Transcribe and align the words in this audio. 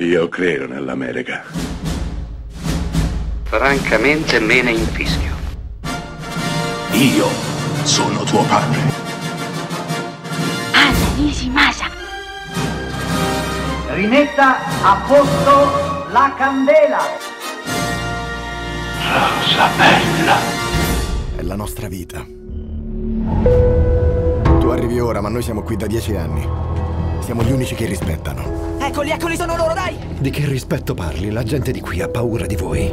Io 0.00 0.28
credo 0.28 0.68
nell'America. 0.68 1.42
Francamente 3.42 4.38
me 4.38 4.62
ne 4.62 4.70
infischio. 4.70 5.34
Io 6.92 7.26
sono 7.82 8.22
tuo 8.22 8.44
padre. 8.44 8.78
Anna 10.70 11.14
Nishimasa. 11.16 11.86
Rimetta 13.88 14.58
a 14.82 15.02
posto 15.04 16.06
la 16.12 16.32
candela. 16.38 17.00
Rosa 19.02 19.68
bella. 19.76 20.36
È 21.34 21.42
la 21.42 21.56
nostra 21.56 21.88
vita. 21.88 22.24
Tu 24.60 24.68
arrivi 24.68 25.00
ora, 25.00 25.20
ma 25.20 25.28
noi 25.28 25.42
siamo 25.42 25.62
qui 25.62 25.74
da 25.74 25.88
dieci 25.88 26.14
anni. 26.14 26.48
Siamo 27.18 27.42
gli 27.42 27.50
unici 27.50 27.74
che 27.74 27.86
rispettano. 27.86 28.67
Eccoli, 28.88 29.10
eccoli, 29.10 29.36
sono 29.36 29.54
loro, 29.54 29.74
dai! 29.74 29.98
Di 30.18 30.30
che 30.30 30.46
rispetto 30.46 30.94
parli? 30.94 31.30
La 31.30 31.42
gente 31.42 31.72
di 31.72 31.80
qui 31.80 32.00
ha 32.00 32.08
paura 32.08 32.46
di 32.46 32.56
voi. 32.56 32.86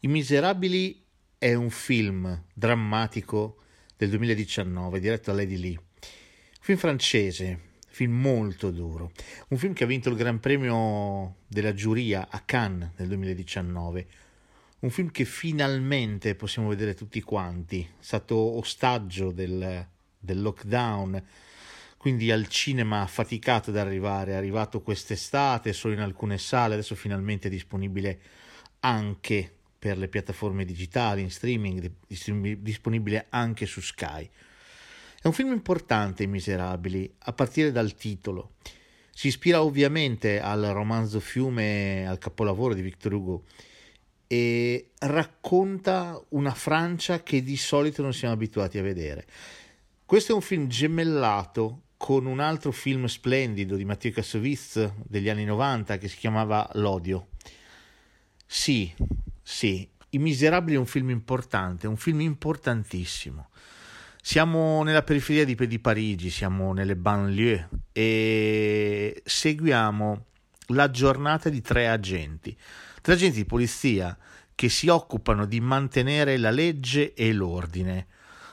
I 0.00 0.08
Miserabili 0.08 1.04
è 1.36 1.52
un 1.52 1.68
film 1.68 2.44
drammatico 2.54 3.58
del 3.94 4.08
2019 4.08 4.98
diretto 4.98 5.32
da 5.32 5.36
Lady 5.36 5.58
Lee. 5.58 5.76
Un 5.76 5.82
film 6.60 6.78
francese, 6.78 7.60
film 7.88 8.18
molto 8.22 8.70
duro. 8.70 9.12
Un 9.48 9.58
film 9.58 9.74
che 9.74 9.84
ha 9.84 9.86
vinto 9.86 10.08
il 10.08 10.16
Gran 10.16 10.40
Premio 10.40 11.36
della 11.46 11.74
giuria 11.74 12.28
a 12.30 12.40
Cannes 12.40 12.92
nel 12.96 13.08
2019. 13.08 14.06
Un 14.78 14.88
film 14.88 15.10
che 15.10 15.26
finalmente 15.26 16.34
possiamo 16.34 16.68
vedere 16.68 16.94
tutti 16.94 17.20
quanti. 17.20 17.82
È 17.82 18.02
stato 18.02 18.34
ostaggio 18.34 19.30
del, 19.30 19.86
del 20.18 20.40
lockdown, 20.40 21.22
quindi 22.00 22.30
al 22.30 22.48
cinema 22.48 23.06
faticato 23.06 23.68
ad 23.68 23.76
arrivare. 23.76 24.32
È 24.32 24.34
arrivato 24.34 24.80
quest'estate 24.80 25.74
solo 25.74 25.92
in 25.92 26.00
alcune 26.00 26.38
sale, 26.38 26.72
adesso 26.72 26.94
finalmente 26.94 27.48
è 27.48 27.50
disponibile 27.50 28.20
anche 28.80 29.52
per 29.78 29.98
le 29.98 30.08
piattaforme 30.08 30.64
digitali, 30.64 31.20
in 31.20 31.30
streaming, 31.30 31.92
disponibile 32.58 33.26
anche 33.28 33.66
su 33.66 33.82
Sky. 33.82 34.26
È 35.20 35.26
un 35.26 35.34
film 35.34 35.52
importante, 35.52 36.24
Miserabili, 36.24 37.16
a 37.18 37.34
partire 37.34 37.70
dal 37.70 37.94
titolo. 37.94 38.52
Si 39.12 39.26
ispira 39.26 39.62
ovviamente 39.62 40.40
al 40.40 40.62
romanzo 40.72 41.20
Fiume, 41.20 42.06
al 42.08 42.16
capolavoro 42.16 42.72
di 42.72 42.80
Victor 42.80 43.12
Hugo, 43.12 43.44
e 44.26 44.92
racconta 45.00 46.18
una 46.30 46.54
Francia 46.54 47.22
che 47.22 47.42
di 47.42 47.58
solito 47.58 48.00
non 48.00 48.14
siamo 48.14 48.32
abituati 48.32 48.78
a 48.78 48.82
vedere. 48.82 49.26
Questo 50.06 50.32
è 50.32 50.34
un 50.34 50.40
film 50.40 50.66
gemellato 50.66 51.82
con 52.00 52.24
un 52.24 52.40
altro 52.40 52.72
film 52.72 53.04
splendido 53.04 53.76
di 53.76 53.84
Matteo 53.84 54.10
Kassovitz 54.10 54.90
degli 55.06 55.28
anni 55.28 55.44
90 55.44 55.98
che 55.98 56.08
si 56.08 56.16
chiamava 56.16 56.66
L'odio. 56.76 57.28
Sì, 58.46 58.90
sì, 59.42 59.86
I 60.08 60.18
Miserabili 60.18 60.76
è 60.76 60.78
un 60.78 60.86
film 60.86 61.10
importante, 61.10 61.86
un 61.86 61.98
film 61.98 62.22
importantissimo. 62.22 63.50
Siamo 64.22 64.82
nella 64.82 65.02
periferia 65.02 65.44
di, 65.44 65.54
di 65.54 65.78
Parigi, 65.78 66.30
siamo 66.30 66.72
nelle 66.72 66.96
banlieue 66.96 67.68
e 67.92 69.20
seguiamo 69.22 70.24
la 70.68 70.90
giornata 70.90 71.50
di 71.50 71.60
tre 71.60 71.86
agenti, 71.86 72.56
tre 73.02 73.12
agenti 73.12 73.36
di 73.36 73.44
polizia 73.44 74.16
che 74.54 74.70
si 74.70 74.88
occupano 74.88 75.44
di 75.44 75.60
mantenere 75.60 76.38
la 76.38 76.50
legge 76.50 77.12
e 77.12 77.30
l'ordine. 77.34 78.06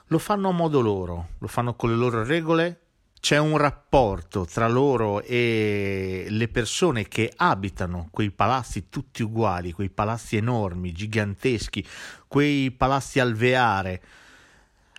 Lo 0.07 0.19
fanno 0.19 0.49
a 0.49 0.53
modo 0.53 0.81
loro, 0.81 1.29
lo 1.37 1.47
fanno 1.47 1.75
con 1.75 1.89
le 1.89 1.95
loro 1.95 2.25
regole, 2.25 2.81
c'è 3.27 3.37
un 3.37 3.57
rapporto 3.57 4.45
tra 4.45 4.69
loro 4.69 5.21
e 5.21 6.27
le 6.29 6.47
persone 6.47 7.09
che 7.09 7.33
abitano 7.35 8.07
quei 8.09 8.31
palazzi 8.31 8.87
tutti 8.87 9.21
uguali, 9.21 9.73
quei 9.73 9.89
palazzi 9.89 10.37
enormi, 10.37 10.93
giganteschi, 10.93 11.85
quei 12.25 12.71
palazzi 12.71 13.19
alveare, 13.19 14.01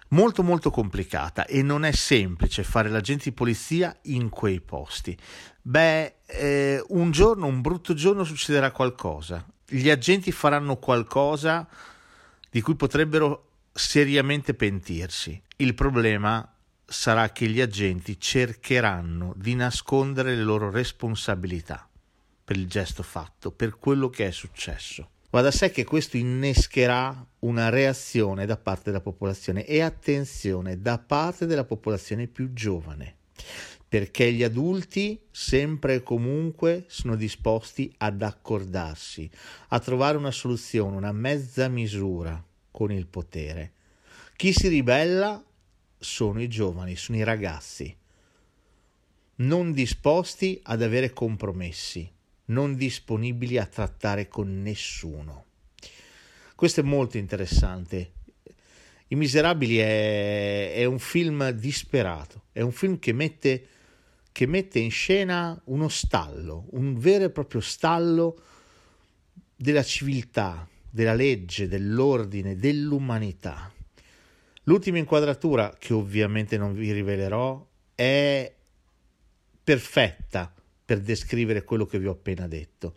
molto 0.08 0.42
molto 0.42 0.70
complicata 0.70 1.46
e 1.46 1.62
non 1.62 1.86
è 1.86 1.92
semplice 1.92 2.64
fare 2.64 2.90
l'agente 2.90 3.30
di 3.30 3.32
polizia 3.32 3.96
in 4.02 4.28
quei 4.28 4.60
posti. 4.60 5.16
Beh, 5.62 6.16
eh, 6.26 6.84
un 6.88 7.10
giorno, 7.10 7.46
un 7.46 7.62
brutto 7.62 7.94
giorno 7.94 8.24
succederà 8.24 8.72
qualcosa. 8.72 9.42
Gli 9.66 9.88
agenti 9.88 10.32
faranno 10.32 10.76
qualcosa 10.76 11.66
di 12.50 12.60
cui 12.60 12.74
potrebbero 12.74 13.52
seriamente 13.72 14.52
pentirsi. 14.52 15.40
Il 15.56 15.72
problema 15.72 16.46
sarà 16.90 17.30
che 17.32 17.46
gli 17.48 17.60
agenti 17.60 18.18
cercheranno 18.18 19.34
di 19.36 19.54
nascondere 19.54 20.34
le 20.34 20.42
loro 20.42 20.70
responsabilità 20.70 21.86
per 22.42 22.56
il 22.56 22.66
gesto 22.66 23.02
fatto, 23.02 23.50
per 23.52 23.76
quello 23.76 24.08
che 24.08 24.26
è 24.26 24.30
successo. 24.30 25.10
Va 25.28 25.42
da 25.42 25.50
sé 25.50 25.70
che 25.70 25.84
questo 25.84 26.16
innescherà 26.16 27.26
una 27.40 27.68
reazione 27.68 28.46
da 28.46 28.56
parte 28.56 28.84
della 28.84 29.02
popolazione 29.02 29.66
e 29.66 29.82
attenzione 29.82 30.80
da 30.80 30.98
parte 30.98 31.44
della 31.44 31.64
popolazione 31.64 32.26
più 32.26 32.54
giovane, 32.54 33.16
perché 33.86 34.32
gli 34.32 34.42
adulti 34.42 35.20
sempre 35.30 35.96
e 35.96 36.02
comunque 36.02 36.86
sono 36.86 37.16
disposti 37.16 37.92
ad 37.98 38.22
accordarsi, 38.22 39.30
a 39.68 39.78
trovare 39.78 40.16
una 40.16 40.30
soluzione, 40.30 40.96
una 40.96 41.12
mezza 41.12 41.68
misura 41.68 42.42
con 42.70 42.90
il 42.90 43.06
potere. 43.06 43.72
Chi 44.34 44.54
si 44.54 44.68
ribella 44.68 45.42
sono 45.98 46.40
i 46.40 46.48
giovani, 46.48 46.96
sono 46.96 47.18
i 47.18 47.24
ragazzi, 47.24 47.96
non 49.36 49.72
disposti 49.72 50.60
ad 50.64 50.82
avere 50.82 51.12
compromessi, 51.12 52.10
non 52.46 52.74
disponibili 52.76 53.58
a 53.58 53.66
trattare 53.66 54.28
con 54.28 54.62
nessuno. 54.62 55.44
Questo 56.54 56.80
è 56.80 56.82
molto 56.82 57.18
interessante. 57.18 58.12
I 59.08 59.14
Miserabili 59.14 59.76
è, 59.78 60.74
è 60.74 60.84
un 60.84 60.98
film 60.98 61.50
disperato, 61.50 62.46
è 62.52 62.60
un 62.60 62.72
film 62.72 62.98
che 62.98 63.12
mette, 63.12 63.66
che 64.32 64.46
mette 64.46 64.78
in 64.78 64.90
scena 64.90 65.60
uno 65.66 65.88
stallo, 65.88 66.66
un 66.70 66.98
vero 66.98 67.24
e 67.24 67.30
proprio 67.30 67.60
stallo 67.60 68.40
della 69.54 69.84
civiltà, 69.84 70.68
della 70.90 71.14
legge, 71.14 71.68
dell'ordine, 71.68 72.56
dell'umanità. 72.56 73.72
L'ultima 74.68 74.98
inquadratura, 74.98 75.74
che 75.78 75.94
ovviamente 75.94 76.58
non 76.58 76.74
vi 76.74 76.92
rivelerò, 76.92 77.66
è 77.94 78.54
perfetta 79.64 80.52
per 80.84 81.00
descrivere 81.00 81.64
quello 81.64 81.86
che 81.86 81.98
vi 81.98 82.06
ho 82.06 82.12
appena 82.12 82.46
detto. 82.46 82.96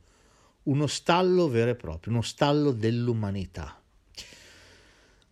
Uno 0.64 0.86
stallo 0.86 1.48
vero 1.48 1.70
e 1.70 1.76
proprio, 1.76 2.12
uno 2.12 2.24
stallo 2.24 2.74
dell'umanità. 2.74 3.82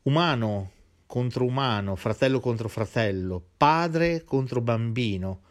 Umano 0.03 0.71
contro 1.07 1.43
umano, 1.43 1.97
fratello 1.97 2.39
contro 2.39 2.69
fratello, 2.69 3.43
padre 3.57 4.23
contro 4.23 4.61
bambino, 4.61 5.41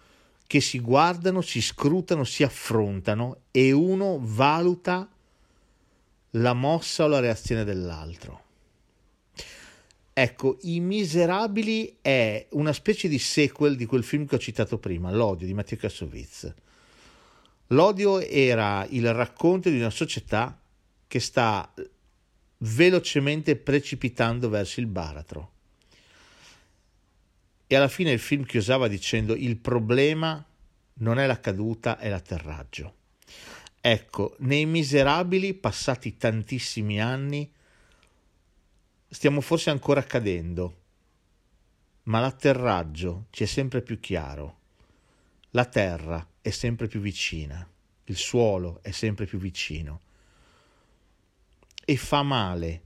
che 0.47 0.62
si 0.62 0.81
guardano, 0.81 1.43
si 1.43 1.60
scrutano, 1.60 2.25
si 2.25 2.44
affrontano 2.44 3.41
e 3.50 3.72
uno 3.72 4.19
valuta 4.22 5.06
la 6.31 6.55
mossa 6.55 7.05
o 7.05 7.09
la 7.09 7.20
reazione 7.20 7.65
dell'altro. 7.65 8.47
Ecco, 10.21 10.59
I 10.62 10.81
Miserabili 10.81 11.99
è 12.03 12.49
una 12.51 12.73
specie 12.73 13.06
di 13.06 13.21
sequel 13.21 13.77
di 13.77 13.87
quel 13.87 14.03
film 14.03 14.27
che 14.27 14.34
ho 14.34 14.39
citato 14.41 14.77
prima, 14.79 15.12
L'odio 15.12 15.47
di 15.47 15.55
Matteo 15.55 15.79
Kassovitz. 15.79 16.53
L'odio 17.69 18.19
era 18.19 18.84
il 18.91 19.15
racconto 19.15 19.71
di 19.71 19.79
una 19.79 19.91
società 19.91 20.61
che 21.06 21.21
sta 21.21 21.73
velocemente 22.56 23.55
precipitando 23.55 24.49
verso 24.49 24.81
il 24.81 24.87
baratro. 24.87 25.53
E 27.69 27.77
alla 27.77 27.87
fine 27.87 28.11
il 28.11 28.19
film 28.19 28.43
chiusava 28.43 28.89
dicendo 28.89 29.37
il 29.37 29.56
problema 29.56 30.45
non 30.95 31.21
è 31.21 31.27
la 31.27 31.39
caduta, 31.39 31.97
è 31.97 32.09
l'atterraggio. 32.09 32.95
Ecco, 33.81 34.35
nei 34.41 34.67
Miserabili, 34.67 35.55
passati 35.55 36.17
tantissimi 36.17 37.00
anni, 37.00 37.49
stiamo 39.08 39.40
forse 39.40 39.70
ancora 39.70 40.02
cadendo, 40.02 40.82
ma 42.05 42.20
l'atterraggio 42.20 43.26
ci 43.31 43.44
è 43.44 43.46
sempre 43.46 43.82
più 43.82 43.99
chiaro. 44.00 44.56
La 45.52 45.64
terra 45.64 46.26
è 46.40 46.50
sempre 46.50 46.87
più 46.87 47.00
vicina, 47.00 47.66
il 48.05 48.16
suolo 48.16 48.81
è 48.82 48.90
sempre 48.90 49.26
più 49.26 49.38
vicino. 49.38 50.00
E 51.84 51.96
fa 51.96 52.22
male 52.22 52.82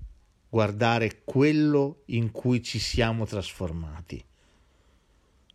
guardare 0.49 1.23
quello 1.25 2.03
in 2.07 2.31
cui 2.31 2.63
ci 2.63 2.79
siamo 2.79 3.27
trasformati, 3.27 4.25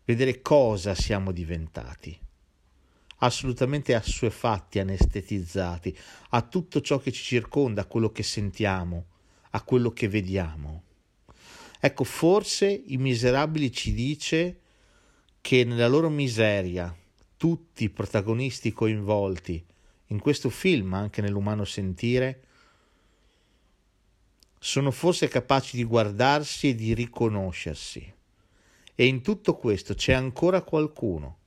vedere 0.04 0.42
cosa 0.42 0.94
siamo 0.96 1.32
diventati 1.32 2.20
assolutamente 3.20 3.96
assuefatti, 3.96 4.80
anestetizzati 4.80 5.98
a 6.30 6.42
tutto 6.42 6.82
ciò 6.82 7.00
che 7.00 7.12
ci 7.12 7.24
circonda, 7.24 7.82
a 7.82 7.86
quello 7.86 8.12
che 8.12 8.24
sentiamo, 8.24 9.06
a 9.58 9.62
quello 9.64 9.92
che 9.92 10.08
vediamo. 10.08 10.84
Ecco, 11.80 12.04
forse 12.04 12.68
i 12.70 12.98
miserabili 12.98 13.72
ci 13.72 13.92
dice 13.94 14.60
che 15.42 15.64
nella 15.64 15.88
loro 15.88 16.10
miseria 16.10 16.96
tutti 17.38 17.84
i 17.84 17.90
protagonisti 17.90 18.72
coinvolti 18.72 19.64
in 20.08 20.20
questo 20.20 20.50
film, 20.50 20.94
anche 20.94 21.22
nell'umano 21.22 21.66
sentire, 21.66 22.44
sono 24.60 24.92
forse 24.92 25.28
capaci 25.28 25.76
di 25.76 25.84
guardarsi 25.84 26.70
e 26.70 26.76
di 26.76 26.94
riconoscersi. 26.94 28.14
E 28.96 29.06
in 29.06 29.22
tutto 29.22 29.56
questo 29.56 29.94
c'è 29.94 30.14
ancora 30.14 30.62
qualcuno 30.62 31.38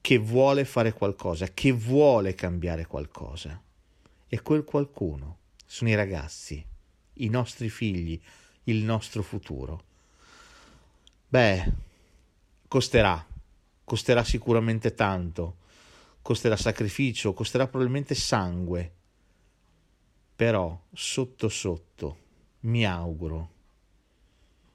che 0.00 0.18
vuole 0.18 0.64
fare 0.64 0.92
qualcosa, 0.92 1.48
che 1.52 1.72
vuole 1.72 2.34
cambiare 2.34 2.86
qualcosa. 2.86 3.60
E 4.28 4.42
quel 4.42 4.64
qualcuno 4.64 5.38
sono 5.66 5.90
i 5.90 5.94
ragazzi, 5.94 6.64
i 7.14 7.28
nostri 7.28 7.68
figli, 7.68 8.18
il 8.64 8.84
nostro 8.84 9.22
futuro. 9.22 9.84
Beh, 11.28 11.72
costerà, 12.68 13.26
costerà 13.84 14.22
sicuramente 14.24 14.94
tanto, 14.94 15.56
costerà 16.22 16.56
sacrificio, 16.56 17.34
costerà 17.34 17.66
probabilmente 17.66 18.14
sangue, 18.14 18.92
però 20.36 20.80
sotto 20.92 21.48
sotto 21.48 22.24
mi 22.60 22.86
auguro 22.86 23.50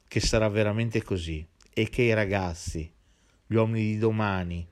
che 0.07 0.19
sarà 0.19 0.49
veramente 0.49 1.01
così 1.01 1.45
e 1.73 1.87
che 1.89 2.01
i 2.01 2.13
ragazzi, 2.13 2.91
gli 3.47 3.55
uomini 3.55 3.93
di 3.93 3.97
domani, 3.97 4.67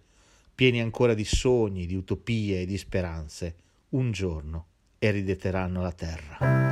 pieni 0.54 0.82
ancora 0.82 1.14
di 1.14 1.24
sogni, 1.24 1.86
di 1.86 1.96
utopie 1.96 2.62
e 2.62 2.66
di 2.66 2.78
speranze, 2.78 3.56
un 3.90 4.12
giorno 4.12 4.68
e 5.00 5.12
rideteranno 5.12 5.82
la 5.82 5.92
terra. 5.92 6.69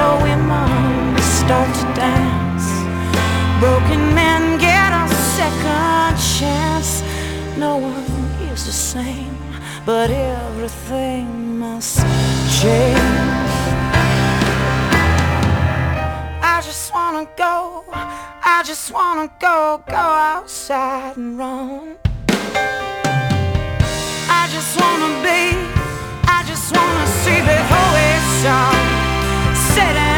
better 0.00 0.22
women 0.22 1.18
start 1.20 1.68
to 1.74 1.86
dance. 1.94 2.68
Broken 3.60 4.14
men 4.14 4.58
get 4.58 4.92
a 4.92 5.06
second 5.36 6.16
chance. 6.38 7.02
No 7.56 7.76
one 7.76 8.04
is 8.52 8.64
the 8.64 8.72
same, 8.72 9.36
but 9.84 10.10
everything 10.10 11.58
must 11.58 11.98
change. 12.60 13.54
I 16.54 16.62
just 16.64 16.92
wanna 16.94 17.26
go, 17.36 17.84
I 18.56 18.62
just 18.64 18.92
wanna 18.92 19.28
go, 19.38 19.82
go 19.86 20.06
outside 20.34 21.16
and 21.16 21.38
run. 21.38 21.96
I 24.40 24.42
just 24.54 24.72
wanna 24.80 25.10
be, 25.26 25.42
I 26.36 26.38
just 26.50 26.66
wanna 26.76 27.06
see 27.22 27.40
the 27.50 27.58
whole 27.70 27.96
it's 28.10 28.46
on 28.46 28.89
será. 29.80 30.09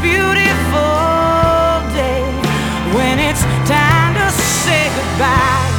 beautiful 0.00 1.80
day 1.94 2.24
when 2.96 3.18
it's 3.18 3.42
time 3.68 4.14
to 4.14 4.30
say 4.30 4.88
goodbye. 4.96 5.70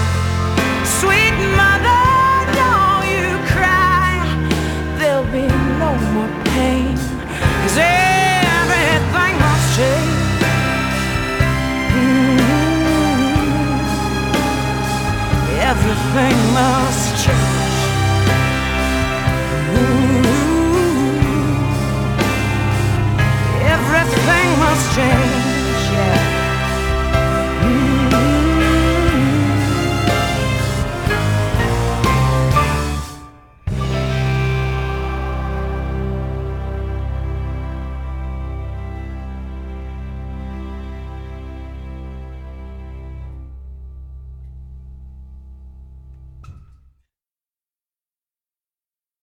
Sweet 0.99 1.35
mother, 1.59 2.03
don't 2.59 3.05
you 3.13 3.27
cry. 3.53 4.21
There'll 4.97 5.31
be 5.31 5.47
no 5.81 5.91
more 6.13 6.31
pain. 6.53 6.95
Mm-hmm. 6.95 7.97
Everything 8.57 9.33
must 9.39 9.67
change. 9.77 10.25
Everything 15.69 16.37
must 16.53 17.25
change. 17.25 17.56